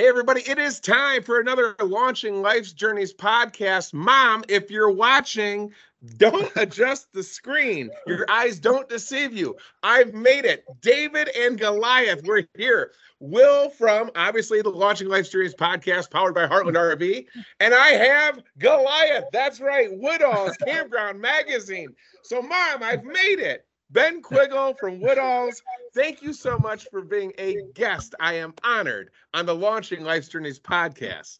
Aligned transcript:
Hey, 0.00 0.06
everybody, 0.06 0.48
it 0.48 0.60
is 0.60 0.78
time 0.78 1.24
for 1.24 1.40
another 1.40 1.74
Launching 1.82 2.40
Life's 2.40 2.72
Journeys 2.72 3.12
podcast. 3.12 3.92
Mom, 3.92 4.44
if 4.48 4.70
you're 4.70 4.92
watching, 4.92 5.72
don't 6.18 6.48
adjust 6.56 7.12
the 7.12 7.24
screen. 7.24 7.90
Your 8.06 8.24
eyes 8.30 8.60
don't 8.60 8.88
deceive 8.88 9.36
you. 9.36 9.56
I've 9.82 10.14
made 10.14 10.44
it. 10.44 10.64
David 10.82 11.30
and 11.36 11.58
Goliath, 11.58 12.22
we're 12.22 12.44
here. 12.56 12.92
Will 13.18 13.70
from 13.70 14.12
obviously 14.14 14.62
the 14.62 14.68
Launching 14.68 15.08
Life's 15.08 15.30
Journeys 15.30 15.56
podcast 15.56 16.12
powered 16.12 16.36
by 16.36 16.46
Heartland 16.46 16.76
RV. 16.76 17.26
And 17.58 17.74
I 17.74 17.88
have 17.88 18.38
Goliath. 18.58 19.24
That's 19.32 19.58
right, 19.58 19.88
Woodall's 19.90 20.56
Campground 20.58 21.20
Magazine. 21.20 21.88
So, 22.22 22.40
Mom, 22.40 22.84
I've 22.84 23.02
made 23.02 23.40
it. 23.40 23.66
Ben 23.90 24.20
Quiggle 24.20 24.74
from 24.78 25.00
Woodalls, 25.00 25.62
thank 25.94 26.22
you 26.22 26.32
so 26.32 26.58
much 26.58 26.86
for 26.90 27.00
being 27.00 27.32
a 27.38 27.56
guest. 27.74 28.14
I 28.20 28.34
am 28.34 28.54
honored 28.62 29.10
on 29.32 29.46
the 29.46 29.54
Launching 29.54 30.04
Life's 30.04 30.28
Journeys 30.28 30.60
podcast. 30.60 31.38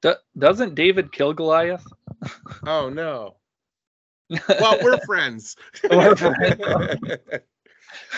Do- 0.00 0.14
doesn't 0.38 0.74
David 0.76 1.12
kill 1.12 1.32
Goliath? 1.32 1.84
Oh 2.66 2.88
no. 2.88 3.36
Well, 4.48 4.78
we're 4.80 5.00
friends. 5.06 5.56
We're 5.90 6.14
friends. 6.14 6.62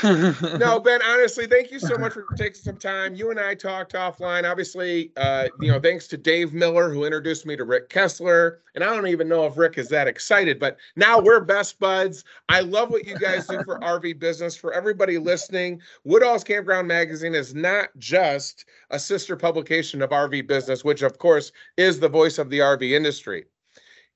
no, 0.02 0.80
Ben, 0.84 1.00
honestly, 1.02 1.46
thank 1.46 1.70
you 1.70 1.78
so 1.78 1.96
much 1.98 2.12
for 2.12 2.26
taking 2.36 2.54
some 2.54 2.76
time. 2.76 3.14
You 3.14 3.30
and 3.30 3.38
I 3.38 3.54
talked 3.54 3.92
offline. 3.92 4.48
Obviously, 4.50 5.12
uh, 5.16 5.48
you 5.60 5.70
know, 5.70 5.78
thanks 5.78 6.06
to 6.08 6.16
Dave 6.16 6.52
Miller 6.52 6.92
who 6.92 7.04
introduced 7.04 7.46
me 7.46 7.56
to 7.56 7.64
Rick 7.64 7.88
Kessler. 7.88 8.62
And 8.74 8.82
I 8.82 8.94
don't 8.94 9.06
even 9.06 9.28
know 9.28 9.44
if 9.46 9.56
Rick 9.56 9.78
is 9.78 9.88
that 9.88 10.08
excited, 10.08 10.58
but 10.58 10.78
now 10.96 11.20
we're 11.20 11.40
best 11.40 11.78
buds. 11.78 12.24
I 12.48 12.60
love 12.60 12.90
what 12.90 13.06
you 13.06 13.18
guys 13.18 13.46
do 13.46 13.62
for 13.64 13.78
RV 13.80 14.18
business. 14.18 14.56
For 14.56 14.72
everybody 14.72 15.18
listening, 15.18 15.80
Woodall's 16.04 16.44
Campground 16.44 16.88
Magazine 16.88 17.34
is 17.34 17.54
not 17.54 17.88
just 17.98 18.64
a 18.90 18.98
sister 18.98 19.36
publication 19.36 20.00
of 20.00 20.10
RV 20.10 20.46
business, 20.46 20.84
which 20.84 21.02
of 21.02 21.18
course 21.18 21.52
is 21.76 22.00
the 22.00 22.08
voice 22.08 22.38
of 22.38 22.50
the 22.50 22.60
RV 22.60 22.90
industry 22.92 23.44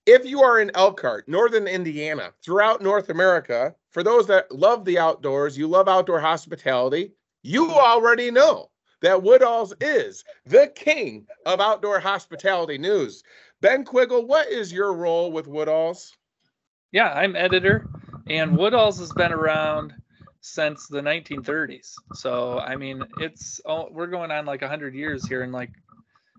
if 0.07 0.25
you 0.25 0.43
are 0.43 0.61
in 0.61 0.71
Elkhart, 0.75 1.29
Northern 1.29 1.67
Indiana, 1.67 2.33
throughout 2.43 2.81
North 2.81 3.11
America, 3.11 3.75
for 3.91 4.03
those 4.03 4.27
that 4.29 4.51
love 4.53 4.85
the 4.85 4.98
outdoors, 4.98 5.59
you 5.59 5.67
love 5.67 5.89
outdoor 5.89 6.21
hospitality, 6.21 7.13
you 7.43 7.71
already 7.71 8.31
know 8.31 8.71
that 9.03 9.19
Woodalls 9.19 9.73
is 9.81 10.25
the 10.47 10.73
king 10.75 11.27
of 11.45 11.61
outdoor 11.61 12.01
hospitality 12.01 12.79
news. 12.79 13.23
Ben 13.61 13.85
Quiggle, 13.85 14.27
what 14.27 14.48
is 14.48 14.73
your 14.73 14.95
role 14.95 15.31
with 15.33 15.47
Woodalls? 15.47 16.13
yeah, 16.93 17.13
I'm 17.13 17.37
editor, 17.37 17.87
and 18.29 18.57
Woodalls 18.57 18.98
has 19.01 19.13
been 19.13 19.33
around 19.33 19.93
since 20.41 20.87
the 20.87 21.01
1930s. 21.01 21.93
So 22.15 22.59
I 22.59 22.77
mean, 22.77 23.03
it's 23.20 23.61
oh, 23.67 23.89
we're 23.91 24.07
going 24.07 24.31
on 24.31 24.47
like 24.47 24.63
100 24.63 24.95
years 24.95 25.27
here, 25.27 25.43
in 25.43 25.53
like 25.53 25.70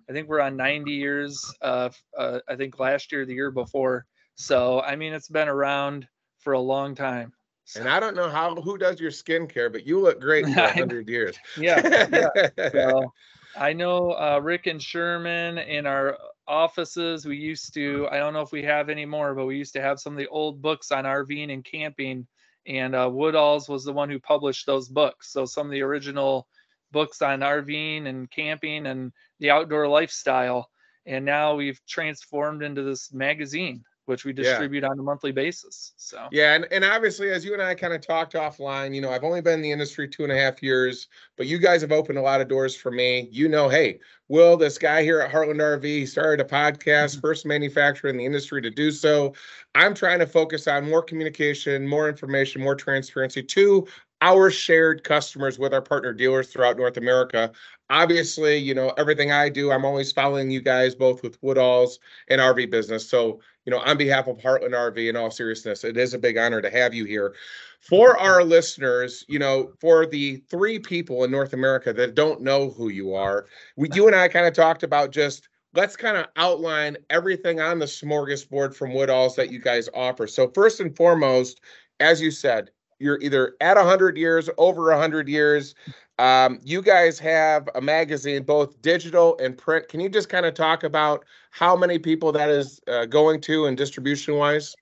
I 0.09 0.13
think 0.13 0.27
we're 0.27 0.41
on 0.41 0.55
90 0.55 0.91
years. 0.91 1.53
Uh, 1.61 1.89
uh, 2.17 2.39
I 2.47 2.55
think 2.55 2.79
last 2.79 3.11
year, 3.11 3.25
the 3.25 3.33
year 3.33 3.51
before. 3.51 4.05
So 4.35 4.81
I 4.81 4.95
mean, 4.95 5.13
it's 5.13 5.27
been 5.29 5.47
around 5.49 6.07
for 6.39 6.53
a 6.53 6.59
long 6.59 6.95
time. 6.95 7.33
So, 7.65 7.81
And 7.81 7.89
I 7.89 7.99
don't 7.99 8.15
know 8.15 8.29
how 8.29 8.55
who 8.55 8.77
does 8.77 8.99
your 8.99 9.11
skincare, 9.11 9.71
but 9.71 9.85
you 9.85 9.99
look 9.99 10.21
great 10.21 10.45
for 10.45 10.51
I- 10.61 10.67
100 10.67 11.09
years. 11.09 11.37
yeah, 11.57 12.07
yeah. 12.11 12.49
So 12.71 13.11
I 13.57 13.73
know 13.73 14.11
uh, 14.11 14.39
Rick 14.41 14.67
and 14.67 14.81
Sherman 14.81 15.57
in 15.57 15.85
our 15.85 16.17
offices. 16.47 17.25
We 17.25 17.37
used 17.37 17.73
to, 17.73 18.07
I 18.11 18.17
don't 18.17 18.33
know 18.33 18.41
if 18.41 18.51
we 18.51 18.63
have 18.63 18.89
anymore, 18.89 19.33
but 19.33 19.47
we 19.47 19.57
used 19.57 19.73
to 19.73 19.81
have 19.81 19.99
some 19.99 20.13
of 20.13 20.19
the 20.19 20.27
old 20.27 20.61
books 20.61 20.91
on 20.91 21.03
RVing 21.05 21.51
and 21.51 21.65
camping. 21.65 22.27
And 22.67 22.95
uh, 22.95 23.07
Woodalls 23.09 23.67
was 23.67 23.83
the 23.83 23.93
one 23.93 24.09
who 24.09 24.19
published 24.19 24.65
those 24.65 24.87
books. 24.89 25.31
So 25.31 25.45
some 25.45 25.67
of 25.67 25.71
the 25.71 25.81
original 25.81 26.47
books 26.91 27.21
on 27.21 27.41
RVing 27.41 28.07
and 28.07 28.29
camping 28.29 28.87
and 28.87 29.11
the 29.39 29.51
outdoor 29.51 29.87
lifestyle. 29.87 30.69
And 31.05 31.25
now 31.25 31.55
we've 31.55 31.79
transformed 31.87 32.63
into 32.63 32.83
this 32.83 33.13
magazine, 33.13 33.83
which 34.05 34.25
we 34.25 34.31
Yeah. 34.31 34.43
distribute 34.43 34.83
on 34.83 34.99
a 34.99 35.01
monthly 35.01 35.31
basis. 35.31 35.93
So 35.95 36.27
Yeah, 36.31 36.55
and, 36.55 36.67
and 36.71 36.83
obviously, 36.83 37.31
as 37.31 37.45
you 37.45 37.53
and 37.53 37.61
I 37.61 37.75
kind 37.75 37.93
of 37.93 38.01
talked 38.01 38.33
offline, 38.33 38.93
you 38.93 39.01
know, 39.01 39.11
I've 39.11 39.23
only 39.23 39.41
been 39.41 39.55
in 39.55 39.61
the 39.61 39.71
industry 39.71 40.07
two 40.07 40.23
and 40.23 40.31
a 40.31 40.37
half 40.37 40.61
years, 40.61 41.07
but 41.37 41.47
you 41.47 41.59
guys 41.59 41.81
have 41.81 41.91
opened 41.93 42.17
a 42.17 42.21
lot 42.21 42.41
of 42.41 42.47
doors 42.49 42.75
for 42.75 42.91
me. 42.91 43.29
You 43.31 43.47
know, 43.47 43.69
hey, 43.69 43.99
Will, 44.27 44.57
this 44.57 44.77
guy 44.77 45.03
here 45.03 45.21
at 45.21 45.31
Heartland 45.31 45.61
RV, 45.61 45.83
he 45.83 46.05
started 46.05 46.45
a 46.45 46.49
podcast, 46.49 47.11
mm-hmm. 47.11 47.21
first 47.21 47.45
manufacturer 47.45 48.09
in 48.09 48.17
the 48.17 48.25
industry 48.25 48.61
to 48.61 48.69
do 48.69 48.91
so. 48.91 49.33
I'm 49.75 49.93
trying 49.93 50.19
to 50.19 50.27
focus 50.27 50.67
on 50.67 50.89
more 50.89 51.01
communication, 51.01 51.87
more 51.87 52.09
information, 52.09 52.61
more 52.61 52.75
transparency 52.75 53.43
to 53.43 53.87
our 54.21 54.49
shared 54.49 55.03
customers 55.03 55.59
with 55.59 55.73
our 55.73 55.81
partner 55.81 56.13
dealers 56.13 56.47
throughout 56.47 56.77
North 56.77 56.97
America. 56.97 57.51
Obviously, 57.89 58.57
you 58.57 58.73
know, 58.73 58.89
everything 58.97 59.31
I 59.31 59.49
do, 59.49 59.71
I'm 59.71 59.85
always 59.85 60.11
following 60.11 60.49
you 60.49 60.61
guys 60.61 60.95
both 60.95 61.23
with 61.23 61.39
Woodalls 61.41 61.99
and 62.27 62.41
RV 62.41 62.69
business. 62.69 63.07
So, 63.07 63.39
you 63.65 63.71
know, 63.71 63.79
on 63.79 63.97
behalf 63.97 64.27
of 64.27 64.37
Heartland 64.37 64.71
RV, 64.71 65.09
in 65.09 65.15
all 65.15 65.31
seriousness, 65.31 65.83
it 65.83 65.97
is 65.97 66.13
a 66.13 66.19
big 66.19 66.37
honor 66.37 66.61
to 66.61 66.69
have 66.69 66.93
you 66.93 67.05
here. 67.05 67.35
For 67.79 68.17
our 68.17 68.43
listeners, 68.43 69.23
you 69.27 69.39
know, 69.39 69.71
for 69.79 70.05
the 70.05 70.37
three 70.49 70.79
people 70.79 71.23
in 71.23 71.31
North 71.31 71.53
America 71.53 71.93
that 71.93 72.15
don't 72.15 72.41
know 72.41 72.71
who 72.71 72.89
you 72.89 73.13
are, 73.13 73.45
we, 73.75 73.89
you 73.93 74.07
and 74.07 74.15
I 74.15 74.27
kind 74.27 74.47
of 74.47 74.53
talked 74.53 74.83
about 74.83 75.11
just 75.11 75.47
let's 75.73 75.95
kind 75.95 76.17
of 76.17 76.25
outline 76.35 76.97
everything 77.09 77.61
on 77.61 77.77
the 77.79 77.85
smorgasbord 77.85 78.75
from 78.75 78.91
Woodalls 78.91 79.35
that 79.35 79.51
you 79.51 79.59
guys 79.59 79.87
offer. 79.93 80.27
So, 80.27 80.49
first 80.49 80.79
and 80.79 80.95
foremost, 80.95 81.61
as 81.99 82.19
you 82.19 82.31
said, 82.31 82.71
you're 82.99 83.19
either 83.21 83.55
at 83.61 83.77
100 83.77 84.17
years, 84.17 84.49
over 84.57 84.89
100 84.89 85.27
years. 85.27 85.75
Um, 86.19 86.59
you 86.63 86.81
guys 86.81 87.19
have 87.19 87.69
a 87.75 87.81
magazine, 87.81 88.43
both 88.43 88.81
digital 88.81 89.37
and 89.37 89.57
print. 89.57 89.87
Can 89.87 89.99
you 89.99 90.09
just 90.09 90.29
kind 90.29 90.45
of 90.45 90.53
talk 90.55 90.83
about 90.83 91.25
how 91.51 91.75
many 91.75 91.99
people 91.99 92.31
that 92.31 92.49
is 92.49 92.79
uh, 92.87 93.05
going 93.05 93.39
to 93.41 93.67
and 93.67 93.77
distribution 93.77 94.35
wise? 94.35 94.73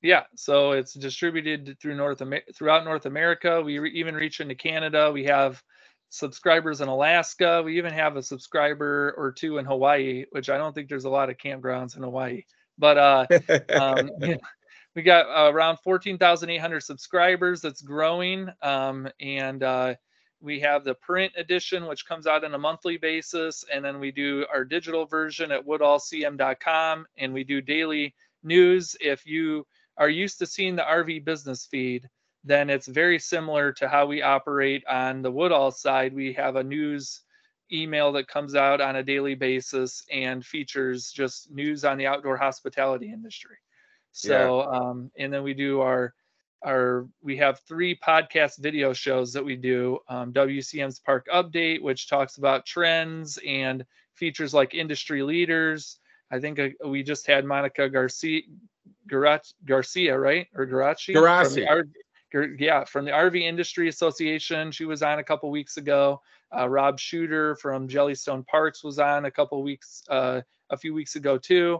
Yeah, 0.00 0.22
so 0.36 0.72
it's 0.72 0.94
distributed 0.94 1.76
through 1.80 1.96
North 1.96 2.22
Amer- 2.22 2.44
throughout 2.56 2.84
North 2.84 3.06
America. 3.06 3.60
We 3.60 3.78
re- 3.80 3.92
even 3.92 4.14
reach 4.14 4.40
into 4.40 4.54
Canada. 4.54 5.10
We 5.12 5.24
have 5.24 5.62
subscribers 6.08 6.80
in 6.80 6.88
Alaska. 6.88 7.62
We 7.64 7.76
even 7.78 7.92
have 7.92 8.16
a 8.16 8.22
subscriber 8.22 9.14
or 9.16 9.32
two 9.32 9.58
in 9.58 9.64
Hawaii, 9.64 10.24
which 10.30 10.48
I 10.50 10.56
don't 10.56 10.74
think 10.74 10.88
there's 10.88 11.04
a 11.04 11.10
lot 11.10 11.30
of 11.30 11.36
campgrounds 11.36 11.96
in 11.96 12.02
Hawaii. 12.02 12.42
But 12.78 12.96
uh, 12.96 13.26
um, 13.70 14.10
yeah, 14.20 14.36
we 14.98 15.04
got 15.04 15.26
uh, 15.26 15.52
around 15.52 15.78
14,800 15.84 16.80
subscribers. 16.80 17.60
That's 17.60 17.82
growing, 17.82 18.48
um, 18.62 19.08
and 19.20 19.62
uh, 19.62 19.94
we 20.40 20.58
have 20.58 20.82
the 20.82 20.94
print 20.94 21.32
edition, 21.36 21.86
which 21.86 22.04
comes 22.04 22.26
out 22.26 22.42
on 22.42 22.52
a 22.52 22.58
monthly 22.58 22.96
basis, 22.96 23.64
and 23.72 23.84
then 23.84 24.00
we 24.00 24.10
do 24.10 24.44
our 24.52 24.64
digital 24.64 25.06
version 25.06 25.52
at 25.52 25.64
woodallscm.com, 25.64 27.06
and 27.16 27.32
we 27.32 27.44
do 27.44 27.60
daily 27.60 28.12
news. 28.42 28.96
If 29.00 29.24
you 29.24 29.68
are 29.98 30.08
used 30.08 30.40
to 30.40 30.46
seeing 30.46 30.74
the 30.74 30.82
RV 30.82 31.24
business 31.24 31.64
feed, 31.64 32.08
then 32.42 32.68
it's 32.68 32.88
very 32.88 33.20
similar 33.20 33.70
to 33.74 33.88
how 33.88 34.04
we 34.04 34.20
operate 34.20 34.84
on 34.88 35.22
the 35.22 35.30
Woodall 35.30 35.70
side. 35.70 36.12
We 36.12 36.32
have 36.32 36.56
a 36.56 36.64
news 36.64 37.22
email 37.70 38.10
that 38.14 38.26
comes 38.26 38.56
out 38.56 38.80
on 38.80 38.96
a 38.96 39.04
daily 39.04 39.36
basis 39.36 40.02
and 40.10 40.44
features 40.44 41.12
just 41.12 41.52
news 41.52 41.84
on 41.84 41.98
the 41.98 42.08
outdoor 42.08 42.36
hospitality 42.36 43.12
industry. 43.12 43.58
So, 44.12 44.62
um, 44.62 45.10
and 45.18 45.32
then 45.32 45.42
we 45.42 45.54
do 45.54 45.80
our 45.80 46.14
our 46.64 47.06
we 47.22 47.36
have 47.36 47.60
three 47.60 47.96
podcast 47.96 48.58
video 48.58 48.92
shows 48.92 49.32
that 49.32 49.44
we 49.44 49.56
do. 49.56 49.98
Um, 50.08 50.32
WCM's 50.32 50.98
Park 50.98 51.26
Update, 51.32 51.82
which 51.82 52.08
talks 52.08 52.36
about 52.38 52.66
trends 52.66 53.38
and 53.46 53.84
features 54.14 54.52
like 54.52 54.74
industry 54.74 55.22
leaders. 55.22 55.98
I 56.30 56.40
think 56.40 56.58
uh, 56.58 56.68
we 56.86 57.02
just 57.02 57.26
had 57.26 57.44
Monica 57.44 57.88
Garcia, 57.88 58.42
Garach, 59.08 59.52
Garcia, 59.64 60.18
right? 60.18 60.46
Or 60.54 60.66
Garachi? 60.66 61.14
From 61.64 61.68
R- 61.68 61.84
Gar- 62.32 62.54
yeah, 62.58 62.84
from 62.84 63.04
the 63.04 63.12
RV 63.12 63.40
Industry 63.40 63.88
Association. 63.88 64.70
She 64.70 64.84
was 64.84 65.02
on 65.02 65.18
a 65.18 65.24
couple 65.24 65.50
weeks 65.50 65.76
ago. 65.76 66.20
Uh, 66.56 66.68
Rob 66.68 66.98
Schutter 66.98 67.58
from 67.58 67.88
Jellystone 67.88 68.46
Parks 68.46 68.82
was 68.82 68.98
on 68.98 69.26
a 69.26 69.30
couple 69.30 69.62
weeks, 69.62 70.02
uh, 70.08 70.40
a 70.70 70.76
few 70.76 70.94
weeks 70.94 71.16
ago 71.16 71.38
too. 71.38 71.78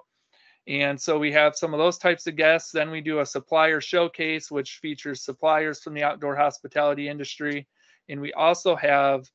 And 0.69 1.01
so 1.01 1.19
we 1.19 1.33
have 1.33 1.57
some 1.57 1.75
of 1.75 1.79
those 1.79 1.99
types 1.99 2.27
of 2.29 2.37
guests. 2.37 2.73
Then 2.73 2.91
we 2.91 3.01
do 3.01 3.21
a 3.21 3.27
supplier 3.27 3.81
showcase, 3.81 4.51
which 4.51 4.81
features 4.83 5.23
suppliers 5.23 5.83
from 5.83 5.95
the 5.95 6.05
outdoor 6.05 6.37
hospitality 6.37 7.09
industry. 7.09 7.67
And 8.11 8.21
we 8.21 8.35
also 8.35 8.77
have 8.77 9.27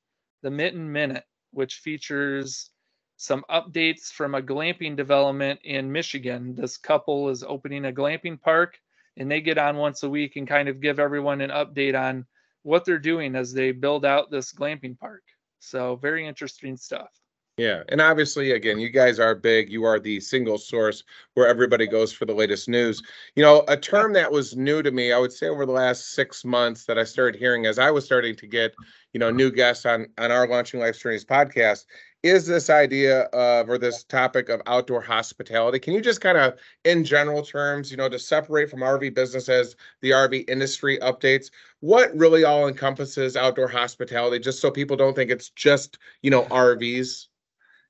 the 0.44 0.52
Mitten 0.52 0.92
Minute, 0.92 1.26
which 1.52 1.78
features 1.78 2.70
some 3.18 3.44
updates 3.50 4.12
from 4.12 4.36
a 4.36 4.44
glamping 4.44 4.96
development 4.96 5.60
in 5.64 5.92
Michigan. 5.92 6.56
This 6.56 6.78
couple 6.78 7.30
is 7.30 7.44
opening 7.44 7.86
a 7.86 7.94
glamping 7.94 8.40
park 8.40 8.80
and 9.18 9.32
they 9.32 9.42
get 9.42 9.58
on 9.58 9.78
once 9.78 10.04
a 10.04 10.10
week 10.10 10.36
and 10.36 10.48
kind 10.48 10.70
of 10.70 10.82
give 10.82 11.00
everyone 11.00 11.42
an 11.42 11.52
update 11.52 12.00
on 12.00 12.26
what 12.64 12.86
they're 12.86 13.00
doing 13.00 13.36
as 13.36 13.54
they 13.54 13.72
build 13.72 14.06
out 14.06 14.32
this 14.32 14.54
glamping 14.54 14.98
park. 15.00 15.24
So 15.60 15.96
very 15.96 16.28
interesting 16.28 16.78
stuff. 16.78 17.10
Yeah, 17.58 17.84
and 17.90 18.02
obviously, 18.02 18.52
again, 18.54 18.80
you 18.80 18.90
guys 18.90 19.20
are 19.20 19.36
big. 19.36 19.70
You 19.70 19.84
are 19.84 20.00
the 20.00 20.20
single 20.20 20.58
source 20.58 21.04
where 21.36 21.48
everybody 21.48 21.86
goes 21.86 22.12
for 22.12 22.26
the 22.26 22.34
latest 22.34 22.68
news. 22.68 23.04
You 23.36 23.44
know, 23.44 23.64
a 23.68 23.78
term 23.78 24.14
that 24.14 24.32
was 24.32 24.56
new 24.56 24.82
to 24.82 24.90
me, 24.90 25.12
I 25.14 25.20
would 25.20 25.32
say 25.32 25.50
over 25.50 25.64
the 25.68 25.72
last 25.72 26.14
six 26.14 26.44
months 26.44 26.86
that 26.86 26.98
I 26.98 27.04
started 27.04 27.38
hearing 27.40 27.68
as 27.68 27.78
I 27.78 27.92
was 27.92 28.06
starting 28.06 28.36
to 28.38 28.48
get, 28.48 28.74
you 29.14 29.20
know, 29.20 29.30
new 29.30 29.52
guests 29.52 29.86
on 29.86 30.08
on 30.18 30.32
our 30.32 30.48
Launching 30.48 30.80
Life 30.80 31.00
Journeys 31.00 31.24
podcast 31.26 31.86
is 32.24 32.48
this 32.48 32.72
idea 32.72 33.24
of 33.34 33.70
or 33.70 33.78
this 33.78 34.04
topic 34.04 34.50
of 34.50 34.60
outdoor 34.66 35.02
hospitality. 35.02 35.78
Can 35.78 35.94
you 35.94 36.02
just 36.02 36.22
kind 36.22 36.40
of, 36.40 36.58
in 36.86 37.04
general 37.04 37.44
terms, 37.44 37.92
you 37.92 37.98
know, 37.98 38.10
to 38.10 38.18
separate 38.18 38.72
from 38.72 38.80
RV 38.80 39.14
businesses, 39.14 39.76
the 40.02 40.10
RV 40.12 40.50
industry 40.50 40.98
updates, 41.04 41.52
what 41.82 42.16
really 42.18 42.46
all 42.46 42.68
encompasses 42.68 43.36
outdoor 43.38 43.68
hospitality, 43.68 44.40
just 44.40 44.60
so 44.60 44.72
people 44.72 44.98
don't 44.98 45.16
think 45.16 45.30
it's 45.30 45.50
just, 45.50 46.00
you 46.24 46.32
know, 46.32 46.46
RVs? 46.46 47.28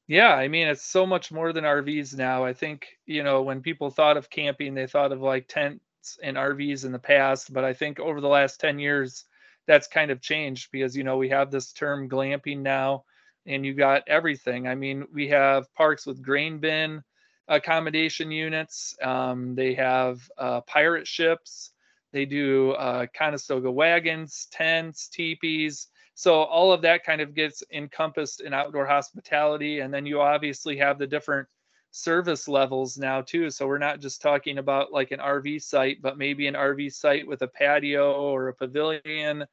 Yeah, 0.08 0.34
I 0.36 0.48
mean, 0.50 0.68
it's 0.68 0.84
so 0.84 1.06
much 1.06 1.32
more 1.32 1.54
than 1.54 1.64
RVs 1.66 2.14
now. 2.16 2.44
I 2.44 2.54
think, 2.54 2.88
you 3.06 3.24
know, 3.24 3.42
when 3.42 3.62
people 3.62 3.90
thought 3.90 4.18
of 4.18 4.30
camping, 4.30 4.74
they 4.74 4.88
thought 4.88 5.12
of 5.14 5.22
like 5.22 5.48
tents 5.48 6.18
and 6.22 6.38
RVs 6.38 6.84
in 6.86 6.92
the 6.92 7.00
past. 7.00 7.54
But 7.54 7.64
I 7.64 7.74
think 7.74 8.00
over 8.00 8.20
the 8.20 8.28
last 8.28 8.60
10 8.60 8.80
years, 8.80 9.26
that's 9.66 9.88
kind 9.88 10.12
of 10.12 10.22
changed 10.22 10.72
because, 10.72 10.96
you 10.96 11.04
know, 11.04 11.18
we 11.18 11.30
have 11.30 11.52
this 11.52 11.72
term 11.72 12.10
glamping 12.10 12.60
now 12.60 13.06
and 13.46 13.66
you 13.66 13.74
got 13.74 14.04
everything. 14.08 14.68
I 14.68 14.76
mean, 14.76 15.06
we 15.14 15.30
have 15.30 15.74
parks 15.74 16.06
with 16.06 16.22
grain 16.22 16.60
bin 16.60 17.04
accommodation 17.48 18.32
units, 18.32 18.96
um, 19.02 19.54
they 19.56 19.74
have 19.74 20.22
uh, 20.38 20.62
pirate 20.62 21.06
ships, 21.08 21.72
they 22.14 22.26
do 22.26 22.72
uh, 22.72 23.06
Conestoga 23.14 23.70
wagons, 23.70 24.48
tents, 24.52 25.10
teepees 25.10 25.88
so 26.16 26.44
all 26.44 26.72
of 26.72 26.82
that 26.82 27.04
kind 27.04 27.22
of 27.22 27.34
gets 27.34 27.64
encompassed 27.72 28.42
in 28.42 28.54
outdoor 28.54 28.86
hospitality 28.86 29.80
and 29.80 29.94
then 29.94 30.06
you 30.06 30.22
obviously 30.22 30.78
have 30.78 31.00
the 31.00 31.08
different 31.08 31.48
service 31.92 32.48
levels 32.48 32.98
now 32.98 33.22
too. 33.22 33.52
So 33.52 33.68
we're 33.68 33.78
not 33.78 34.00
just 34.00 34.20
talking 34.20 34.58
about 34.58 34.92
like 34.92 35.12
an 35.12 35.20
rv 35.20 35.62
site 35.62 36.02
but 36.02 36.18
maybe 36.18 36.48
an 36.48 36.56
rv 36.56 36.92
site 36.92 37.28
with 37.28 37.44
a 37.44 37.48
patio 37.48 38.14
or 38.14 38.48
a 38.48 38.54
pavilion 38.54 39.46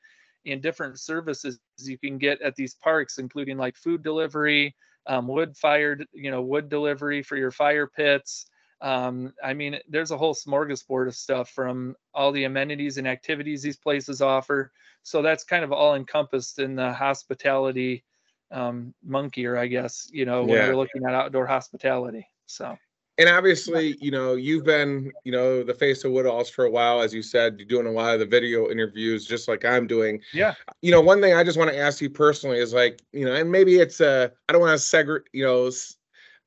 and 0.46 0.62
different 0.62 0.98
services 0.98 1.60
you 1.78 1.98
can 1.98 2.16
get 2.16 2.40
at 2.40 2.56
these 2.56 2.74
parks 2.74 3.18
including 3.18 3.58
like 3.58 3.76
food 3.76 4.02
delivery 4.02 4.74
um, 5.06 5.28
wood 5.28 5.54
fired 5.56 6.06
you 6.12 6.30
know 6.30 6.40
wood 6.40 6.70
delivery 6.70 7.22
for 7.22 7.36
your 7.36 7.50
fire 7.50 7.86
pits 7.86 8.46
um, 8.82 9.32
i 9.42 9.52
mean 9.52 9.78
there's 9.88 10.10
a 10.10 10.16
whole 10.16 10.34
smorgasbord 10.34 11.08
of 11.08 11.14
stuff 11.14 11.50
from 11.50 11.94
all 12.14 12.32
the 12.32 12.44
amenities 12.44 12.98
and 12.98 13.06
activities 13.06 13.62
these 13.62 13.76
places 13.76 14.22
offer 14.22 14.72
so 15.02 15.22
that's 15.22 15.44
kind 15.44 15.64
of 15.64 15.72
all 15.72 15.94
encompassed 15.94 16.58
in 16.58 16.74
the 16.74 16.92
hospitality 16.92 18.04
um, 18.50 18.94
monkey, 19.04 19.46
or 19.46 19.56
I 19.56 19.66
guess, 19.66 20.08
you 20.12 20.24
know, 20.24 20.42
when 20.42 20.56
yeah. 20.56 20.68
we're 20.68 20.76
looking 20.76 21.04
at 21.04 21.14
outdoor 21.14 21.46
hospitality. 21.46 22.26
So. 22.46 22.76
And 23.18 23.28
obviously, 23.28 23.96
you 24.00 24.10
know, 24.10 24.34
you've 24.34 24.64
been, 24.64 25.12
you 25.24 25.32
know, 25.32 25.62
the 25.62 25.74
face 25.74 26.04
of 26.04 26.12
Woodalls 26.12 26.50
for 26.50 26.64
a 26.64 26.70
while, 26.70 27.02
as 27.02 27.12
you 27.12 27.22
said, 27.22 27.56
you're 27.58 27.68
doing 27.68 27.86
a 27.86 27.90
lot 27.90 28.14
of 28.14 28.20
the 28.20 28.26
video 28.26 28.70
interviews, 28.70 29.26
just 29.26 29.46
like 29.46 29.62
I'm 29.62 29.86
doing. 29.86 30.22
Yeah. 30.32 30.54
You 30.80 30.90
know, 30.90 31.02
one 31.02 31.20
thing 31.20 31.34
I 31.34 31.44
just 31.44 31.58
want 31.58 31.70
to 31.70 31.76
ask 31.76 32.00
you 32.00 32.08
personally 32.08 32.58
is 32.58 32.72
like, 32.72 33.02
you 33.12 33.26
know, 33.26 33.34
and 33.34 33.52
maybe 33.52 33.78
it's 33.78 34.00
a, 34.00 34.32
I 34.48 34.52
don't 34.52 34.62
want 34.62 34.72
to 34.72 34.78
segregate, 34.78 35.28
you 35.34 35.44
know, 35.44 35.70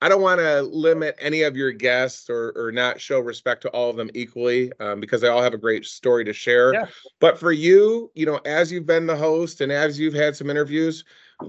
I 0.04 0.10
don't 0.10 0.22
want 0.22 0.42
to 0.42 0.64
limit 0.64 1.16
any 1.18 1.44
of 1.44 1.56
your 1.56 1.72
guests 1.72 2.30
or 2.30 2.52
or 2.58 2.74
not 2.74 3.00
show 3.00 3.22
respect 3.22 3.62
to 3.62 3.70
all 3.70 3.90
of 3.90 3.96
them 3.96 4.10
equally 4.14 4.70
um, 4.82 5.00
because 5.00 5.22
they 5.22 5.30
all 5.30 5.42
have 5.42 5.54
a 5.54 5.58
great 5.58 5.86
story 5.86 6.26
to 6.26 6.34
share. 6.34 6.74
Yeah. 6.74 6.88
But 7.22 7.40
for 7.40 7.54
you, 7.54 8.12
you 8.14 8.26
know, 8.26 8.42
as 8.44 8.70
you've 8.70 8.86
been 8.86 9.08
the 9.08 9.16
host 9.16 9.62
and 9.62 9.72
as 9.72 9.98
you've 9.98 10.14
had 10.14 10.36
some 10.36 10.50
interviews, 10.50 11.06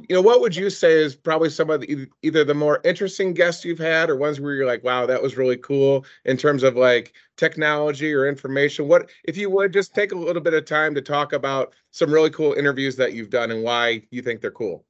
you 0.08 0.14
know, 0.14 0.22
what 0.22 0.40
would 0.40 0.54
you 0.54 0.70
say 0.70 0.92
is 0.92 1.16
probably 1.16 1.50
some 1.50 1.68
of 1.68 1.80
the 1.80 2.06
either 2.22 2.44
the 2.44 2.54
more 2.54 2.80
interesting 2.84 3.34
guests 3.34 3.64
you've 3.64 3.76
had 3.80 4.08
or 4.08 4.14
ones 4.14 4.38
where 4.38 4.54
you're 4.54 4.66
like, 4.66 4.84
wow, 4.84 5.04
that 5.04 5.20
was 5.20 5.36
really 5.36 5.56
cool 5.56 6.06
in 6.24 6.36
terms 6.36 6.62
of 6.62 6.76
like 6.76 7.12
technology 7.36 8.14
or 8.14 8.24
information? 8.24 8.86
What 8.86 9.10
if 9.24 9.36
you 9.36 9.50
would 9.50 9.72
just 9.72 9.96
take 9.96 10.12
a 10.12 10.16
little 10.16 10.42
bit 10.42 10.54
of 10.54 10.64
time 10.64 10.94
to 10.94 11.02
talk 11.02 11.32
about 11.32 11.74
some 11.90 12.14
really 12.14 12.30
cool 12.30 12.52
interviews 12.52 12.94
that 12.96 13.14
you've 13.14 13.30
done 13.30 13.50
and 13.50 13.64
why 13.64 14.02
you 14.12 14.22
think 14.22 14.40
they're 14.40 14.52
cool? 14.52 14.84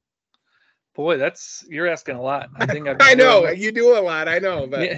Boy, 0.95 1.17
that's 1.17 1.65
you're 1.69 1.87
asking 1.87 2.15
a 2.15 2.21
lot. 2.21 2.49
I 2.55 2.65
think 2.65 2.87
I've 2.87 2.97
I 3.01 3.13
know 3.15 3.41
doing, 3.41 3.59
you 3.59 3.71
do 3.73 3.97
a 3.97 4.01
lot. 4.01 4.29
I 4.29 4.39
know, 4.39 4.65
but 4.65 4.91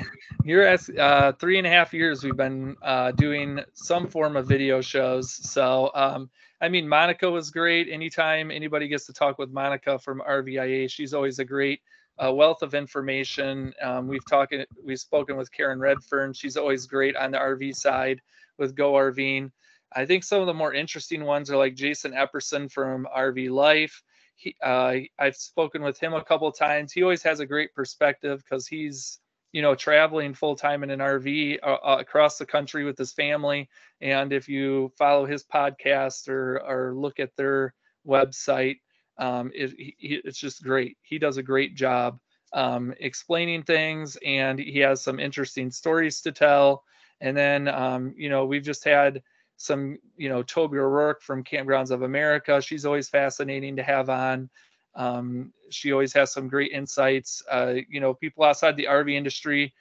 you're 0.44 0.66
asking 0.66 1.00
uh, 1.00 1.32
three 1.40 1.58
and 1.58 1.66
a 1.66 1.70
half 1.72 1.92
years 1.92 2.24
we've 2.24 2.38
been 2.38 2.78
uh, 2.84 3.12
doing 3.12 3.60
some 3.74 4.08
form 4.08 4.36
of 4.36 4.48
video 4.48 4.80
shows. 4.80 5.32
So, 5.32 5.90
um, 5.96 6.30
I 6.62 6.70
mean, 6.70 6.88
Monica 6.88 7.30
was 7.30 7.50
great. 7.50 7.90
Anytime 7.90 8.52
anybody 8.52 8.88
gets 8.88 9.08
to 9.08 9.14
talk 9.14 9.40
with 9.40 9.52
Monica 9.52 9.98
from 9.98 10.22
RVIA, 10.28 10.90
she's 10.90 11.16
always 11.16 11.40
a 11.40 11.46
great 11.46 11.82
uh, 12.24 12.32
wealth 12.32 12.62
of 12.62 12.76
information. 12.76 13.74
Um, 13.82 14.08
we've 14.08 14.26
talked, 14.30 14.54
we've 14.84 15.00
spoken 15.00 15.36
with 15.36 15.52
Karen 15.52 15.80
Redfern. 15.80 16.32
She's 16.34 16.58
always 16.58 16.86
great 16.86 17.16
on 17.16 17.32
the 17.32 17.40
RV 17.40 17.76
side 17.76 18.22
with 18.60 18.76
Go 18.76 18.94
RVing. 18.94 19.52
I 19.96 20.06
think 20.06 20.24
some 20.24 20.42
of 20.42 20.48
the 20.48 20.54
more 20.54 20.74
interesting 20.74 21.24
ones 21.24 21.50
are 21.50 21.58
like 21.58 21.74
Jason 21.74 22.12
Epperson 22.12 22.72
from 22.72 23.08
RV 23.16 23.50
Life 23.50 24.04
he, 24.38 24.56
uh, 24.64 24.96
I've 25.20 25.36
spoken 25.36 25.82
with 25.84 26.00
him 26.00 26.14
a 26.14 26.24
couple 26.24 26.52
times. 26.52 26.94
He 26.94 27.04
always 27.04 27.24
has 27.24 27.40
a 27.40 27.46
great 27.46 27.74
perspective 27.74 28.44
because 28.44 28.68
he's, 28.68 29.20
you 29.52 29.62
know, 29.64 29.76
traveling 29.76 30.34
full 30.34 30.56
time 30.56 30.84
in 30.84 30.92
an 30.92 31.00
RV 31.00 31.60
uh, 31.64 31.78
uh, 31.84 31.98
across 32.00 32.38
the 32.38 32.46
country 32.46 32.86
with 32.86 32.98
his 32.98 33.14
family. 33.14 33.68
And 34.02 34.32
if 34.32 34.48
you 34.48 34.94
follow 34.98 35.26
his 35.26 35.44
podcast 35.44 36.30
or 36.30 36.60
or 36.62 36.94
look 36.96 37.20
at 37.20 37.36
their 37.36 37.74
website, 38.08 38.78
um, 39.18 39.52
it, 39.56 39.72
he, 39.78 40.22
it's 40.24 40.40
just 40.40 40.64
great. 40.64 40.98
He 41.02 41.18
does 41.18 41.38
a 41.38 41.44
great 41.44 41.76
job 41.76 42.20
um, 42.54 42.94
explaining 43.00 43.64
things, 43.64 44.18
and 44.26 44.60
he 44.60 44.80
has 44.80 45.02
some 45.02 45.20
interesting 45.20 45.72
stories 45.72 46.22
to 46.22 46.32
tell. 46.32 46.84
And 47.22 47.36
then, 47.36 47.68
um, 47.68 48.14
you 48.16 48.30
know, 48.30 48.46
we've 48.46 48.64
just 48.64 48.84
had 48.84 49.24
some, 49.58 49.98
you 50.16 50.30
know, 50.30 50.44
Toby 50.44 50.78
O'Rourke 50.78 51.22
from 51.22 51.44
Kampgrounds 51.44 51.92
of 51.92 52.04
America. 52.04 52.62
She's 52.62 52.86
always 52.86 53.10
fascinating 53.10 53.76
to 53.76 53.84
have 53.84 54.10
on. 54.10 54.50
Um, 54.96 55.54
she 55.70 55.92
always 55.92 56.14
has 56.14 56.32
some 56.32 56.48
great 56.48 56.72
insights. 56.72 57.44
Uh, 57.50 57.76
you 57.90 58.00
know, 58.00 58.14
people 58.14 58.44
outside 58.44 58.78
the 58.78 58.86
RV 58.86 59.14
industry 59.14 59.74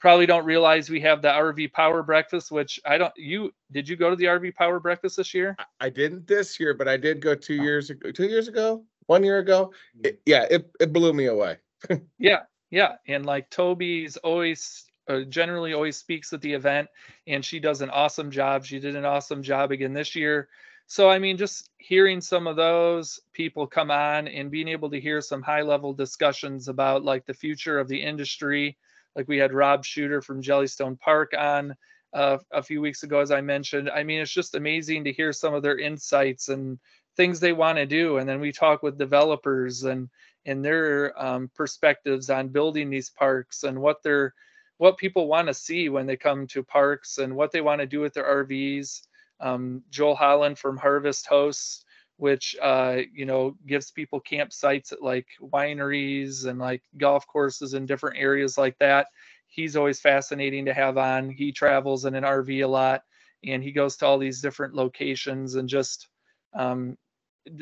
probably 0.00 0.26
don't 0.26 0.44
realize 0.44 0.90
we 0.90 1.00
have 1.00 1.22
the 1.22 1.28
RV 1.28 1.72
Power 1.72 2.02
Breakfast, 2.02 2.50
which 2.50 2.78
I 2.84 2.98
don't. 2.98 3.12
You 3.16 3.52
did 3.72 3.88
you 3.88 3.96
go 3.96 4.10
to 4.10 4.16
the 4.16 4.26
RV 4.26 4.54
Power 4.54 4.80
Breakfast 4.80 5.16
this 5.16 5.32
year? 5.32 5.56
I 5.80 5.90
didn't 5.90 6.26
this 6.26 6.58
year, 6.58 6.74
but 6.74 6.88
I 6.88 6.96
did 6.96 7.20
go 7.20 7.34
two 7.34 7.54
years 7.54 7.90
ago. 7.90 8.10
Two 8.10 8.26
years 8.26 8.48
ago, 8.48 8.84
one 9.06 9.24
year 9.24 9.38
ago. 9.38 9.72
It, 10.02 10.20
yeah, 10.26 10.46
it 10.50 10.70
it 10.80 10.92
blew 10.92 11.12
me 11.12 11.26
away. 11.26 11.58
yeah, 12.18 12.40
yeah, 12.70 12.96
and 13.08 13.24
like 13.24 13.48
Toby's 13.50 14.16
always 14.18 14.84
uh, 15.08 15.20
generally 15.20 15.72
always 15.72 15.96
speaks 15.96 16.32
at 16.32 16.40
the 16.40 16.52
event, 16.52 16.88
and 17.26 17.44
she 17.44 17.60
does 17.60 17.80
an 17.80 17.90
awesome 17.90 18.30
job. 18.30 18.64
She 18.64 18.78
did 18.80 18.96
an 18.96 19.04
awesome 19.04 19.42
job 19.42 19.70
again 19.72 19.92
this 19.92 20.14
year. 20.14 20.48
So, 20.86 21.08
I 21.08 21.18
mean, 21.18 21.36
just 21.36 21.70
hearing 21.78 22.20
some 22.20 22.46
of 22.46 22.56
those 22.56 23.20
people 23.32 23.66
come 23.66 23.90
on 23.90 24.28
and 24.28 24.50
being 24.50 24.68
able 24.68 24.90
to 24.90 25.00
hear 25.00 25.20
some 25.20 25.42
high 25.42 25.62
level 25.62 25.94
discussions 25.94 26.68
about 26.68 27.04
like 27.04 27.24
the 27.24 27.34
future 27.34 27.78
of 27.78 27.88
the 27.88 28.02
industry. 28.02 28.76
Like 29.16 29.28
we 29.28 29.38
had 29.38 29.52
Rob 29.52 29.84
Schutter 29.84 30.22
from 30.22 30.42
Jellystone 30.42 30.98
Park 30.98 31.32
on 31.38 31.74
uh, 32.12 32.38
a 32.52 32.62
few 32.62 32.80
weeks 32.80 33.02
ago, 33.02 33.20
as 33.20 33.30
I 33.30 33.40
mentioned. 33.40 33.90
I 33.90 34.04
mean, 34.04 34.20
it's 34.20 34.32
just 34.32 34.54
amazing 34.54 35.04
to 35.04 35.12
hear 35.12 35.32
some 35.32 35.54
of 35.54 35.62
their 35.62 35.78
insights 35.78 36.48
and 36.48 36.78
things 37.16 37.40
they 37.40 37.52
want 37.52 37.78
to 37.78 37.86
do. 37.86 38.18
And 38.18 38.28
then 38.28 38.40
we 38.40 38.52
talk 38.52 38.82
with 38.82 38.98
developers 38.98 39.84
and 39.84 40.08
and 40.46 40.62
their 40.62 41.18
um, 41.20 41.50
perspectives 41.54 42.28
on 42.28 42.48
building 42.48 42.90
these 42.90 43.08
parks 43.08 43.62
and 43.62 43.80
what 43.80 44.02
they're 44.02 44.34
what 44.78 44.98
people 44.98 45.28
want 45.28 45.48
to 45.48 45.54
see 45.54 45.88
when 45.88 46.06
they 46.06 46.16
come 46.16 46.46
to 46.48 46.62
parks 46.62 47.18
and 47.18 47.34
what 47.34 47.52
they 47.52 47.60
want 47.60 47.80
to 47.80 47.86
do 47.86 48.00
with 48.00 48.14
their 48.14 48.44
RVs. 48.44 49.02
Um, 49.40 49.82
Joel 49.90 50.14
Holland 50.14 50.58
from 50.58 50.76
Harvest 50.76 51.26
Hosts, 51.26 51.84
which 52.16 52.56
uh, 52.62 52.98
you 53.12 53.26
know 53.26 53.56
gives 53.66 53.90
people 53.90 54.20
campsites 54.20 54.92
at 54.92 55.02
like 55.02 55.26
wineries 55.40 56.46
and 56.46 56.58
like 56.58 56.82
golf 56.96 57.26
courses 57.26 57.74
in 57.74 57.86
different 57.86 58.18
areas 58.18 58.56
like 58.56 58.78
that. 58.78 59.08
He's 59.48 59.76
always 59.76 60.00
fascinating 60.00 60.64
to 60.64 60.74
have 60.74 60.98
on. 60.98 61.30
He 61.30 61.52
travels 61.52 62.04
in 62.04 62.14
an 62.14 62.24
RV 62.24 62.64
a 62.64 62.68
lot, 62.68 63.02
and 63.44 63.62
he 63.62 63.72
goes 63.72 63.96
to 63.98 64.06
all 64.06 64.18
these 64.18 64.40
different 64.40 64.74
locations 64.74 65.54
and 65.56 65.68
just 65.68 66.08
um, 66.54 66.96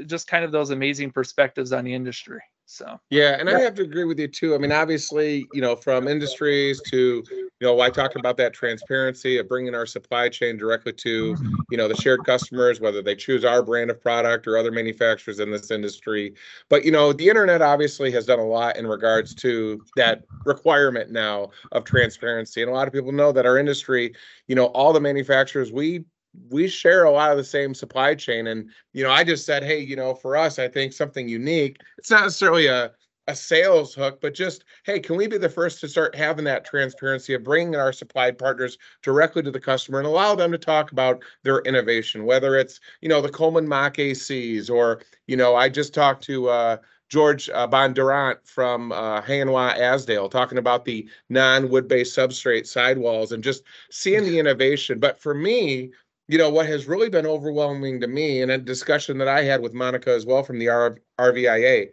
just 0.07 0.29
kind 0.29 0.45
of 0.45 0.53
those 0.53 0.71
amazing 0.71 1.11
perspectives 1.11 1.73
on 1.73 1.85
the 1.85 1.95
industry. 1.95 2.41
So 2.73 2.99
yeah, 3.11 3.37
and 3.39 3.51
I 3.51 3.61
have 3.61 3.75
to 3.75 3.83
agree 3.83 4.05
with 4.05 4.19
you 4.19 4.29
too. 4.29 4.55
I 4.55 4.59
mean, 4.59 4.73
obviously, 4.73 5.47
you 5.53 5.61
know, 5.61 5.77
from 5.77 6.09
industries 6.09 6.81
to 6.91 7.23
you 7.29 7.51
know, 7.61 7.79
I 7.81 7.91
talked 7.91 8.17
about 8.17 8.39
that 8.39 8.55
transparency 8.55 9.37
of 9.37 9.47
bringing 9.47 9.75
our 9.75 9.85
supply 9.85 10.31
chain 10.31 10.57
directly 10.57 10.95
to 10.95 11.37
you 11.71 11.77
know 11.77 11.87
the 11.87 11.97
shared 11.97 12.25
customers, 12.25 12.81
whether 12.81 13.03
they 13.03 13.15
choose 13.15 13.45
our 13.45 13.63
brand 13.63 13.91
of 13.91 14.01
product 14.01 14.47
or 14.47 14.57
other 14.57 14.73
manufacturers 14.73 15.39
in 15.39 15.51
this 15.51 15.71
industry. 15.71 16.33
But 16.71 16.87
you 16.87 16.91
know, 16.91 17.13
the 17.13 17.29
internet 17.29 17.61
obviously 17.61 18.11
has 18.13 18.25
done 18.25 18.39
a 18.39 18.47
lot 18.47 18.79
in 18.79 18.87
regards 18.87 19.35
to 19.35 19.85
that 19.97 20.25
requirement 20.47 21.11
now 21.11 21.51
of 21.73 21.85
transparency, 21.85 22.63
and 22.63 22.71
a 22.71 22.75
lot 22.75 22.89
of 22.89 22.95
people 22.95 23.13
know 23.13 23.33
that 23.33 23.45
our 23.45 23.59
industry, 23.59 24.15
you 24.49 24.55
know, 24.55 24.67
all 24.69 24.95
the 24.95 25.01
manufacturers 25.01 25.71
we 25.71 26.07
we 26.51 26.67
share 26.67 27.05
a 27.05 27.11
lot 27.11 27.31
of 27.31 27.37
the 27.37 27.45
same 27.45 27.75
supply 27.75 28.15
chain 28.15 28.47
and 28.47 28.71
you 28.93 29.03
know 29.03 29.11
i 29.11 29.23
just 29.23 29.45
said 29.45 29.63
hey 29.63 29.79
you 29.79 29.97
know 29.97 30.15
for 30.15 30.37
us 30.37 30.59
i 30.59 30.67
think 30.67 30.93
something 30.93 31.29
unique 31.29 31.79
it's 31.99 32.11
not 32.11 32.23
necessarily 32.23 32.67
a 32.67 32.91
a 33.29 33.37
sales 33.37 33.95
hook, 33.95 34.21
but 34.21 34.35
just, 34.35 34.65
hey, 34.85 34.99
can 34.99 35.17
we 35.17 35.27
be 35.27 35.39
the 35.39 35.49
first 35.49 35.81
to 35.81 35.89
start 35.89 36.15
having 36.15 36.45
that 36.45 36.65
transparency 36.65 37.35
of 37.35 37.45
bringing 37.45 37.77
our 37.77 37.93
supply 37.93 38.31
partners 38.31 38.79
directly 39.03 39.43
to 39.43 39.51
the 39.51 39.61
customer 39.61 39.99
and 39.99 40.07
allow 40.09 40.35
them 40.35 40.51
to 40.51 40.59
talk 40.59 40.93
about 40.93 41.23
their 41.45 41.61
innovation, 41.61 42.25
whether 42.25 42.57
it's, 42.57 42.81
you 43.01 43.09
know, 43.09 43.21
the 43.21 43.29
Coleman 43.29 43.69
Mach 43.69 43.95
ACs 43.95 44.69
or, 44.69 45.03
you 45.27 45.37
know, 45.37 45.55
I 45.55 45.69
just 45.69 45.95
talked 45.95 46.25
to 46.25 46.49
uh, 46.49 46.77
George 47.09 47.49
uh, 47.51 47.69
Bondurant 47.69 48.39
from 48.45 48.91
uh, 48.91 49.21
Hanwha 49.23 49.79
Azdel 49.79 50.31
talking 50.31 50.59
about 50.59 50.85
the 50.85 51.09
non-wood 51.29 51.87
based 51.87 52.17
substrate 52.17 52.67
sidewalls 52.67 53.31
and 53.33 53.45
just 53.45 53.63
seeing 53.91 54.25
the 54.25 54.39
innovation. 54.41 54.99
But 54.99 55.21
for 55.21 55.35
me, 55.35 55.93
you 56.33 56.39
know, 56.39 56.49
what 56.49 56.65
has 56.65 56.87
really 56.87 57.11
been 57.11 57.27
overwhelming 57.27 58.01
to 58.01 58.07
me 58.07 58.41
and 58.41 58.51
a 58.51 58.57
discussion 58.57 59.19
that 59.19 59.29
I 59.29 59.43
had 59.43 59.61
with 59.61 59.75
Monica 59.75 60.09
as 60.09 60.25
well 60.25 60.43
from 60.43 60.59
the 60.59 60.71
R- 60.71 60.97
RVIA 61.21 61.89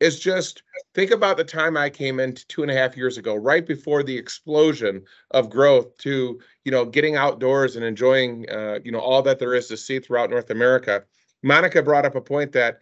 is 0.00 0.18
just 0.18 0.62
think 0.94 1.10
about 1.10 1.36
the 1.36 1.44
time 1.44 1.76
I 1.76 1.90
came 1.90 2.18
in 2.18 2.34
two 2.48 2.62
and 2.62 2.70
a 2.70 2.74
half 2.74 2.96
years 2.96 3.18
ago, 3.18 3.34
right 3.34 3.66
before 3.66 4.02
the 4.02 4.16
explosion 4.16 5.04
of 5.32 5.50
growth 5.50 5.94
to, 5.98 6.40
you 6.64 6.72
know, 6.72 6.86
getting 6.86 7.16
outdoors 7.16 7.76
and 7.76 7.84
enjoying, 7.84 8.48
uh, 8.48 8.78
you 8.82 8.90
know, 8.90 8.98
all 8.98 9.20
that 9.20 9.38
there 9.38 9.52
is 9.52 9.68
to 9.68 9.76
see 9.76 10.00
throughout 10.00 10.30
North 10.30 10.48
America. 10.48 11.04
Monica 11.42 11.82
brought 11.82 12.06
up 12.06 12.14
a 12.14 12.20
point 12.22 12.52
that 12.52 12.78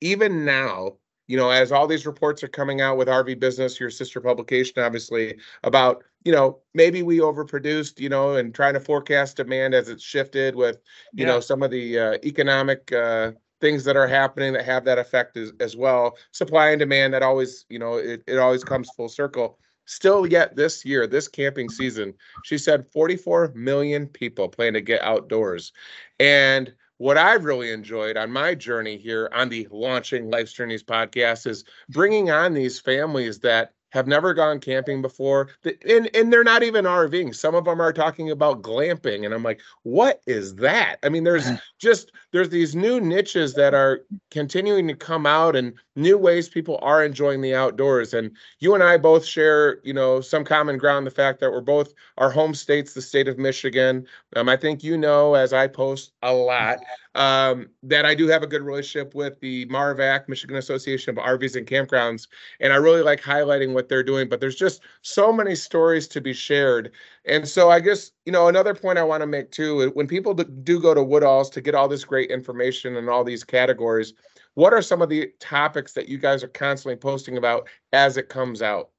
even 0.00 0.46
now, 0.46 0.92
you 1.26 1.36
know, 1.36 1.50
as 1.50 1.72
all 1.72 1.86
these 1.86 2.06
reports 2.06 2.42
are 2.42 2.48
coming 2.48 2.80
out 2.80 2.96
with 2.96 3.08
RV 3.08 3.38
Business, 3.38 3.80
your 3.80 3.90
sister 3.90 4.20
publication, 4.20 4.82
obviously, 4.82 5.38
about, 5.62 6.04
you 6.24 6.32
know, 6.32 6.58
maybe 6.74 7.02
we 7.02 7.18
overproduced, 7.18 7.98
you 7.98 8.08
know, 8.08 8.36
and 8.36 8.54
trying 8.54 8.74
to 8.74 8.80
forecast 8.80 9.36
demand 9.36 9.74
as 9.74 9.88
it's 9.88 10.02
shifted 10.02 10.54
with, 10.54 10.76
you 11.12 11.24
yeah. 11.24 11.32
know, 11.32 11.40
some 11.40 11.62
of 11.62 11.70
the 11.70 11.98
uh, 11.98 12.18
economic 12.24 12.92
uh, 12.92 13.32
things 13.60 13.84
that 13.84 13.96
are 13.96 14.06
happening 14.06 14.52
that 14.52 14.64
have 14.64 14.84
that 14.84 14.98
effect 14.98 15.36
as, 15.36 15.52
as 15.60 15.76
well. 15.76 16.18
Supply 16.32 16.70
and 16.70 16.78
demand 16.78 17.14
that 17.14 17.22
always, 17.22 17.64
you 17.70 17.78
know, 17.78 17.94
it, 17.94 18.22
it 18.26 18.38
always 18.38 18.64
comes 18.64 18.90
full 18.90 19.08
circle. 19.08 19.58
Still, 19.86 20.26
yet 20.26 20.56
this 20.56 20.84
year, 20.84 21.06
this 21.06 21.28
camping 21.28 21.68
season, 21.68 22.14
she 22.44 22.56
said 22.56 22.86
44 22.92 23.52
million 23.54 24.06
people 24.06 24.48
plan 24.48 24.72
to 24.74 24.80
get 24.80 25.02
outdoors. 25.02 25.72
And 26.18 26.74
what 26.98 27.18
I've 27.18 27.44
really 27.44 27.72
enjoyed 27.72 28.16
on 28.16 28.30
my 28.30 28.54
journey 28.54 28.96
here 28.96 29.28
on 29.32 29.48
the 29.48 29.66
Launching 29.70 30.30
Life's 30.30 30.52
Journeys 30.52 30.84
podcast 30.84 31.46
is 31.46 31.64
bringing 31.88 32.30
on 32.30 32.54
these 32.54 32.78
families 32.78 33.40
that 33.40 33.72
have 33.94 34.08
never 34.08 34.34
gone 34.34 34.58
camping 34.58 35.00
before. 35.00 35.50
And, 35.88 36.10
and 36.14 36.32
they're 36.32 36.42
not 36.42 36.64
even 36.64 36.84
rving. 36.84 37.32
Some 37.32 37.54
of 37.54 37.64
them 37.64 37.80
are 37.80 37.92
talking 37.92 38.32
about 38.32 38.60
glamping 38.60 39.24
and 39.24 39.32
i'm 39.32 39.44
like 39.44 39.60
what 39.84 40.20
is 40.26 40.56
that? 40.56 40.96
I 41.04 41.08
mean 41.08 41.22
there's 41.24 41.48
just 41.78 42.10
there's 42.32 42.50
these 42.50 42.74
new 42.74 43.00
niches 43.00 43.54
that 43.54 43.72
are 43.72 44.00
continuing 44.30 44.88
to 44.88 44.94
come 44.94 45.26
out 45.26 45.54
and 45.54 45.72
new 45.94 46.18
ways 46.18 46.48
people 46.48 46.78
are 46.82 47.04
enjoying 47.04 47.40
the 47.40 47.54
outdoors. 47.54 48.14
And 48.14 48.32
you 48.58 48.74
and 48.74 48.82
i 48.82 48.96
both 48.96 49.24
share 49.24 49.78
you 49.84 49.94
know 49.94 50.20
some 50.20 50.44
common 50.44 50.76
ground 50.76 51.06
the 51.06 51.12
fact 51.12 51.38
that 51.40 51.52
we're 51.52 51.60
both 51.60 51.94
our 52.18 52.30
home 52.30 52.54
states 52.54 52.94
the 52.94 53.02
state 53.02 53.28
of 53.28 53.38
michigan. 53.38 54.06
Um, 54.34 54.48
i 54.48 54.56
think 54.56 54.82
you 54.82 54.98
know 54.98 55.34
as 55.34 55.52
i 55.52 55.68
post 55.68 56.12
a 56.22 56.32
lot 56.32 56.78
um, 57.14 57.68
that 57.82 58.04
I 58.04 58.14
do 58.14 58.26
have 58.28 58.42
a 58.42 58.46
good 58.46 58.62
relationship 58.62 59.14
with 59.14 59.38
the 59.40 59.66
MARVAC, 59.66 60.28
Michigan 60.28 60.56
Association 60.56 61.16
of 61.16 61.24
RVs 61.24 61.56
and 61.56 61.66
Campgrounds, 61.66 62.26
and 62.60 62.72
I 62.72 62.76
really 62.76 63.02
like 63.02 63.20
highlighting 63.20 63.72
what 63.72 63.88
they're 63.88 64.02
doing. 64.02 64.28
But 64.28 64.40
there's 64.40 64.56
just 64.56 64.82
so 65.02 65.32
many 65.32 65.54
stories 65.54 66.08
to 66.08 66.20
be 66.20 66.32
shared, 66.32 66.92
and 67.24 67.46
so 67.46 67.70
I 67.70 67.80
guess 67.80 68.10
you 68.26 68.32
know 68.32 68.48
another 68.48 68.74
point 68.74 68.98
I 68.98 69.04
want 69.04 69.20
to 69.22 69.26
make 69.26 69.50
too. 69.50 69.90
When 69.94 70.06
people 70.06 70.34
do 70.34 70.80
go 70.80 70.94
to 70.94 71.02
Woodall's 71.02 71.50
to 71.50 71.60
get 71.60 71.74
all 71.74 71.88
this 71.88 72.04
great 72.04 72.30
information 72.30 72.96
and 72.96 73.08
all 73.08 73.24
these 73.24 73.44
categories, 73.44 74.14
what 74.54 74.72
are 74.72 74.82
some 74.82 75.02
of 75.02 75.08
the 75.08 75.30
topics 75.40 75.92
that 75.92 76.08
you 76.08 76.18
guys 76.18 76.42
are 76.42 76.48
constantly 76.48 76.96
posting 76.96 77.36
about 77.36 77.68
as 77.92 78.16
it 78.16 78.28
comes 78.28 78.62
out? 78.62 78.90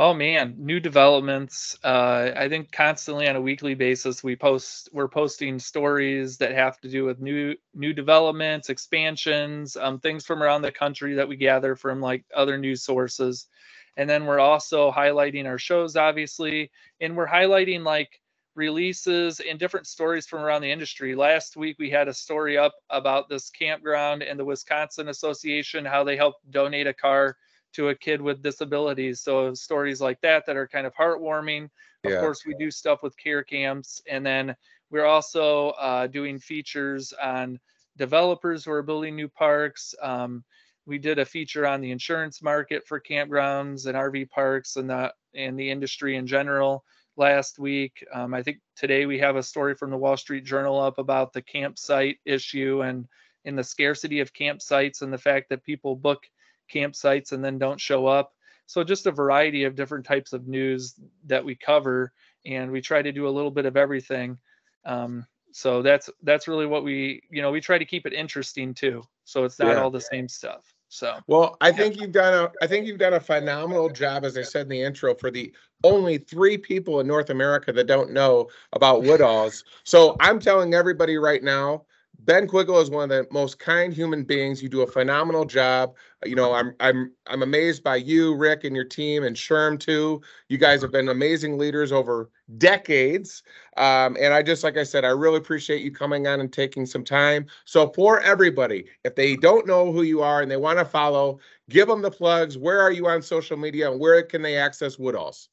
Oh 0.00 0.14
man, 0.14 0.56
new 0.58 0.80
developments. 0.80 1.78
Uh, 1.84 2.32
I 2.36 2.48
think 2.48 2.72
constantly 2.72 3.28
on 3.28 3.36
a 3.36 3.40
weekly 3.40 3.74
basis 3.74 4.24
we 4.24 4.36
post 4.36 4.90
we're 4.92 5.08
posting 5.08 5.58
stories 5.60 6.38
that 6.38 6.52
have 6.52 6.80
to 6.82 6.90
do 6.90 7.04
with 7.06 7.20
new 7.20 7.56
new 7.74 7.92
developments, 7.94 8.70
expansions, 8.70 9.76
um, 9.76 10.00
things 10.00 10.26
from 10.26 10.42
around 10.42 10.62
the 10.62 10.72
country 10.72 11.14
that 11.16 11.28
we 11.28 11.36
gather 11.36 11.76
from 11.76 12.00
like 12.00 12.24
other 12.34 12.58
news 12.58 12.82
sources. 12.84 13.48
And 13.96 14.10
then 14.10 14.26
we're 14.26 14.40
also 14.40 14.92
highlighting 14.92 15.46
our 15.46 15.58
shows, 15.58 15.96
obviously, 15.96 16.72
and 17.00 17.16
we're 17.16 17.28
highlighting 17.28 17.84
like 17.84 18.20
releases 18.56 19.40
and 19.40 19.60
different 19.60 19.88
stories 19.88 20.26
from 20.28 20.40
around 20.42 20.62
the 20.62 20.72
industry. 20.72 21.16
Last 21.16 21.56
week 21.56 21.76
we 21.80 21.90
had 21.90 22.08
a 22.08 22.14
story 22.14 22.58
up 22.58 22.74
about 22.90 23.28
this 23.28 23.50
campground 23.50 24.24
and 24.24 24.40
the 24.40 24.46
Wisconsin 24.46 25.08
Association, 25.08 25.84
how 25.84 26.04
they 26.04 26.16
helped 26.16 26.50
donate 26.52 26.88
a 26.88 26.94
car 26.94 27.36
to 27.78 27.90
a 27.90 27.94
kid 27.94 28.20
with 28.20 28.42
disabilities. 28.42 29.20
So 29.20 29.54
stories 29.54 30.00
like 30.00 30.20
that 30.22 30.44
that 30.46 30.56
are 30.56 30.66
kind 30.66 30.84
of 30.84 30.92
heartwarming. 30.96 31.66
Of 32.02 32.10
yeah. 32.10 32.18
course, 32.18 32.44
we 32.44 32.54
do 32.54 32.72
stuff 32.72 33.04
with 33.04 33.16
care 33.16 33.44
camps, 33.44 34.02
and 34.10 34.26
then 34.26 34.56
we're 34.90 35.04
also 35.04 35.70
uh, 35.70 36.08
doing 36.08 36.40
features 36.40 37.12
on 37.22 37.60
developers 37.96 38.64
who 38.64 38.72
are 38.72 38.82
building 38.82 39.14
new 39.14 39.28
parks. 39.28 39.94
Um, 40.02 40.42
we 40.86 40.98
did 40.98 41.20
a 41.20 41.24
feature 41.24 41.68
on 41.68 41.80
the 41.80 41.92
insurance 41.92 42.42
market 42.42 42.84
for 42.84 43.00
campgrounds 43.00 43.86
and 43.86 43.96
RV 43.96 44.30
parks 44.30 44.74
and 44.74 44.90
the 44.90 45.12
and 45.36 45.56
the 45.56 45.70
industry 45.70 46.16
in 46.16 46.26
general 46.26 46.84
last 47.16 47.60
week. 47.60 48.04
Um, 48.12 48.34
I 48.34 48.42
think 48.42 48.58
today 48.74 49.06
we 49.06 49.20
have 49.20 49.36
a 49.36 49.42
story 49.42 49.76
from 49.76 49.90
the 49.90 49.98
Wall 49.98 50.16
Street 50.16 50.44
Journal 50.44 50.80
up 50.80 50.98
about 50.98 51.32
the 51.32 51.42
campsite 51.42 52.16
issue 52.24 52.82
and 52.82 53.06
in 53.44 53.54
the 53.54 53.62
scarcity 53.62 54.18
of 54.18 54.32
campsites 54.32 55.02
and 55.02 55.12
the 55.12 55.18
fact 55.18 55.48
that 55.50 55.62
people 55.62 55.94
book 55.94 56.24
campsites 56.72 57.32
and 57.32 57.44
then 57.44 57.58
don't 57.58 57.80
show 57.80 58.06
up. 58.06 58.34
So 58.66 58.84
just 58.84 59.06
a 59.06 59.10
variety 59.10 59.64
of 59.64 59.74
different 59.74 60.04
types 60.04 60.32
of 60.32 60.46
news 60.46 60.94
that 61.26 61.44
we 61.44 61.54
cover, 61.54 62.12
and 62.44 62.70
we 62.70 62.80
try 62.80 63.00
to 63.00 63.12
do 63.12 63.26
a 63.26 63.30
little 63.30 63.50
bit 63.50 63.66
of 63.66 63.76
everything. 63.76 64.38
Um, 64.84 65.26
so 65.52 65.82
that's 65.82 66.10
that's 66.22 66.46
really 66.46 66.66
what 66.66 66.84
we 66.84 67.22
you 67.30 67.42
know 67.42 67.50
we 67.50 67.60
try 67.60 67.78
to 67.78 67.84
keep 67.84 68.06
it 68.06 68.12
interesting 68.12 68.74
too. 68.74 69.02
So 69.24 69.44
it's 69.44 69.58
not 69.58 69.68
yeah. 69.68 69.82
all 69.82 69.90
the 69.90 70.00
same 70.00 70.28
stuff. 70.28 70.72
So 70.88 71.18
well, 71.26 71.56
I 71.60 71.70
think 71.70 72.00
you've 72.00 72.12
done 72.12 72.34
a 72.34 72.64
I 72.64 72.66
think 72.66 72.86
you've 72.86 72.98
done 72.98 73.14
a 73.14 73.20
phenomenal 73.20 73.90
job, 73.90 74.24
as 74.24 74.38
I 74.38 74.42
said 74.42 74.62
in 74.62 74.68
the 74.68 74.82
intro, 74.82 75.14
for 75.14 75.30
the 75.30 75.52
only 75.84 76.18
three 76.18 76.56
people 76.56 77.00
in 77.00 77.06
North 77.06 77.30
America 77.30 77.72
that 77.72 77.86
don't 77.86 78.12
know 78.12 78.48
about 78.72 79.02
Woodalls. 79.02 79.64
So 79.84 80.16
I'm 80.20 80.40
telling 80.40 80.74
everybody 80.74 81.18
right 81.18 81.42
now, 81.42 81.84
Ben 82.20 82.48
Quiggle 82.48 82.82
is 82.82 82.90
one 82.90 83.04
of 83.04 83.08
the 83.10 83.32
most 83.32 83.60
kind 83.60 83.92
human 83.92 84.24
beings. 84.24 84.60
You 84.62 84.68
do 84.68 84.82
a 84.82 84.86
phenomenal 84.86 85.44
job. 85.44 85.94
You 86.24 86.34
know, 86.34 86.52
I'm 86.52 86.74
I'm 86.80 87.12
I'm 87.28 87.42
amazed 87.42 87.84
by 87.84 87.96
you, 87.96 88.34
Rick, 88.34 88.64
and 88.64 88.74
your 88.74 88.84
team, 88.84 89.22
and 89.22 89.36
Sherm 89.36 89.78
too. 89.78 90.20
You 90.48 90.58
guys 90.58 90.82
have 90.82 90.90
been 90.90 91.08
amazing 91.08 91.58
leaders 91.58 91.92
over 91.92 92.28
decades. 92.56 93.44
Um, 93.76 94.16
and 94.20 94.34
I 94.34 94.42
just, 94.42 94.64
like 94.64 94.76
I 94.76 94.82
said, 94.82 95.04
I 95.04 95.08
really 95.08 95.36
appreciate 95.36 95.82
you 95.82 95.92
coming 95.92 96.26
on 96.26 96.40
and 96.40 96.52
taking 96.52 96.86
some 96.86 97.04
time. 97.04 97.46
So 97.64 97.92
for 97.92 98.20
everybody, 98.20 98.86
if 99.04 99.14
they 99.14 99.36
don't 99.36 99.66
know 99.66 99.92
who 99.92 100.02
you 100.02 100.20
are 100.22 100.42
and 100.42 100.50
they 100.50 100.56
want 100.56 100.80
to 100.80 100.84
follow, 100.84 101.38
give 101.70 101.86
them 101.86 102.02
the 102.02 102.10
plugs. 102.10 102.58
Where 102.58 102.80
are 102.80 102.92
you 102.92 103.06
on 103.06 103.22
social 103.22 103.56
media, 103.56 103.90
and 103.90 104.00
where 104.00 104.20
can 104.22 104.42
they 104.42 104.56
access 104.56 104.96
Woodalls? 104.96 105.48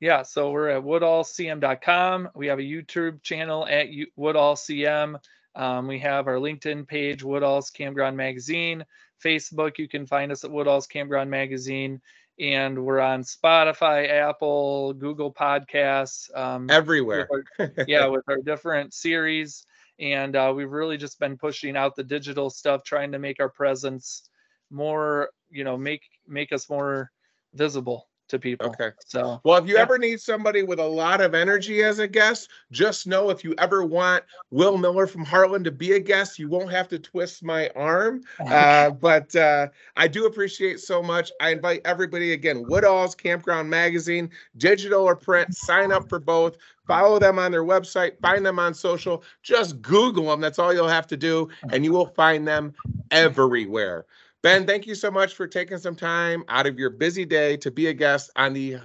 Yeah, 0.00 0.22
so 0.22 0.50
we're 0.50 0.70
at 0.70 0.82
woodallscm.com. 0.82 2.30
We 2.34 2.46
have 2.46 2.58
a 2.58 2.62
YouTube 2.62 3.22
channel 3.22 3.66
at 3.68 3.86
woodallcm. 4.18 5.20
Um, 5.54 5.86
we 5.86 5.98
have 6.00 6.26
our 6.26 6.36
LinkedIn 6.36 6.86
page, 6.86 7.22
Woodall's 7.22 7.70
Campground 7.70 8.16
Magazine. 8.16 8.84
Facebook, 9.24 9.78
you 9.78 9.88
can 9.88 10.06
find 10.06 10.32
us 10.32 10.44
at 10.44 10.50
Woodall's 10.50 10.86
Campground 10.86 11.30
Magazine. 11.30 12.00
And 12.38 12.84
we're 12.84 13.00
on 13.00 13.22
Spotify, 13.22 14.08
Apple, 14.08 14.94
Google 14.94 15.32
Podcasts. 15.32 16.34
Um, 16.36 16.70
Everywhere. 16.70 17.28
With 17.30 17.44
our, 17.58 17.84
yeah, 17.88 18.06
with 18.06 18.24
our 18.28 18.38
different 18.38 18.94
series. 18.94 19.66
And 19.98 20.34
uh, 20.34 20.52
we've 20.56 20.70
really 20.70 20.96
just 20.96 21.20
been 21.20 21.36
pushing 21.36 21.76
out 21.76 21.94
the 21.94 22.04
digital 22.04 22.48
stuff, 22.48 22.82
trying 22.82 23.12
to 23.12 23.18
make 23.18 23.40
our 23.40 23.50
presence 23.50 24.30
more, 24.70 25.30
you 25.50 25.64
know, 25.64 25.76
make 25.76 26.02
make 26.26 26.52
us 26.52 26.70
more 26.70 27.10
visible 27.52 28.06
to 28.30 28.38
people. 28.38 28.68
Okay. 28.68 28.90
So, 29.04 29.40
well, 29.44 29.58
if 29.58 29.66
you 29.68 29.74
yeah. 29.74 29.82
ever 29.82 29.98
need 29.98 30.20
somebody 30.20 30.62
with 30.62 30.78
a 30.78 30.86
lot 30.86 31.20
of 31.20 31.34
energy 31.34 31.82
as 31.82 31.98
a 31.98 32.08
guest, 32.08 32.48
just 32.72 33.06
know 33.06 33.30
if 33.30 33.44
you 33.44 33.54
ever 33.58 33.84
want 33.84 34.24
Will 34.50 34.78
Miller 34.78 35.06
from 35.06 35.24
Heartland 35.24 35.64
to 35.64 35.70
be 35.70 35.92
a 35.92 36.00
guest, 36.00 36.38
you 36.38 36.48
won't 36.48 36.70
have 36.70 36.88
to 36.88 36.98
twist 36.98 37.42
my 37.42 37.68
arm. 37.76 38.22
Uh, 38.50 38.90
but 38.90 39.34
uh, 39.36 39.68
I 39.96 40.08
do 40.08 40.26
appreciate 40.26 40.80
so 40.80 41.02
much. 41.02 41.30
I 41.40 41.50
invite 41.50 41.82
everybody 41.84 42.32
again, 42.32 42.64
Woodall's 42.66 43.14
Campground 43.14 43.70
Magazine, 43.70 44.28
digital 44.56 45.04
or 45.04 45.14
print, 45.14 45.54
sign 45.54 45.92
up 45.92 46.08
for 46.08 46.18
both. 46.18 46.56
Follow 46.86 47.20
them 47.20 47.38
on 47.38 47.52
their 47.52 47.62
website, 47.62 48.18
find 48.20 48.44
them 48.44 48.58
on 48.58 48.74
social, 48.74 49.22
just 49.42 49.80
Google 49.80 50.26
them. 50.26 50.40
That's 50.40 50.58
all 50.58 50.74
you'll 50.74 50.88
have 50.88 51.06
to 51.08 51.16
do, 51.16 51.48
and 51.70 51.84
you 51.84 51.92
will 51.92 52.06
find 52.06 52.48
them 52.48 52.74
everywhere. 53.12 54.04
Ben, 54.42 54.66
thank 54.66 54.86
you 54.86 54.94
so 54.94 55.10
much 55.10 55.34
for 55.34 55.46
taking 55.46 55.76
some 55.78 55.94
time 55.94 56.44
out 56.48 56.66
of 56.66 56.78
your 56.78 56.90
busy 56.90 57.26
day 57.26 57.56
to 57.58 57.70
be 57.70 57.88
a 57.88 57.92
guest 57.92 58.30
on 58.36 58.54
the 58.54 58.78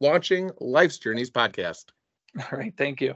Launching 0.00 0.50
Life's 0.60 0.98
Journeys 0.98 1.30
podcast. 1.30 1.86
All 2.38 2.58
right. 2.58 2.74
Thank 2.76 3.00
you. 3.00 3.14